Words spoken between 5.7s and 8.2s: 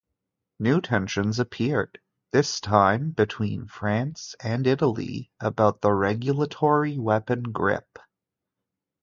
the regulatory weapon grip.